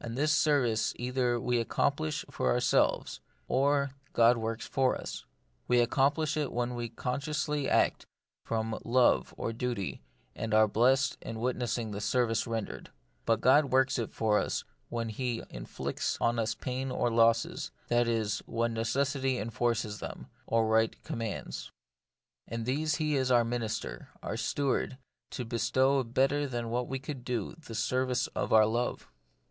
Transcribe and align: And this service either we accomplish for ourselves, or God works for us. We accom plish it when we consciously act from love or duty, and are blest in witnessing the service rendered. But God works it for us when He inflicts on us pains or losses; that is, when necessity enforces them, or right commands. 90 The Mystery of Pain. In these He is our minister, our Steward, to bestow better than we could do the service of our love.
And 0.00 0.16
this 0.16 0.32
service 0.32 0.94
either 0.96 1.38
we 1.38 1.58
accomplish 1.60 2.24
for 2.30 2.50
ourselves, 2.50 3.20
or 3.46 3.90
God 4.14 4.38
works 4.38 4.66
for 4.66 4.96
us. 4.96 5.26
We 5.68 5.84
accom 5.84 6.14
plish 6.14 6.34
it 6.38 6.50
when 6.50 6.74
we 6.74 6.88
consciously 6.88 7.68
act 7.68 8.06
from 8.46 8.78
love 8.86 9.34
or 9.36 9.52
duty, 9.52 10.00
and 10.34 10.54
are 10.54 10.66
blest 10.66 11.18
in 11.20 11.40
witnessing 11.40 11.90
the 11.90 12.00
service 12.00 12.46
rendered. 12.46 12.90
But 13.26 13.42
God 13.42 13.66
works 13.66 13.98
it 13.98 14.14
for 14.14 14.38
us 14.38 14.64
when 14.88 15.10
He 15.10 15.42
inflicts 15.50 16.16
on 16.22 16.38
us 16.38 16.54
pains 16.54 16.90
or 16.92 17.10
losses; 17.10 17.70
that 17.88 18.08
is, 18.08 18.38
when 18.46 18.72
necessity 18.72 19.36
enforces 19.36 19.98
them, 20.00 20.28
or 20.46 20.66
right 20.66 20.96
commands. 21.04 21.70
90 22.48 22.48
The 22.48 22.48
Mystery 22.48 22.48
of 22.48 22.48
Pain. 22.48 22.58
In 22.58 22.64
these 22.82 22.94
He 22.94 23.16
is 23.16 23.30
our 23.30 23.44
minister, 23.44 24.08
our 24.22 24.36
Steward, 24.38 24.96
to 25.32 25.44
bestow 25.44 26.02
better 26.02 26.46
than 26.46 26.70
we 26.70 26.98
could 26.98 27.26
do 27.26 27.54
the 27.56 27.74
service 27.74 28.26
of 28.28 28.54
our 28.54 28.64
love. 28.64 29.10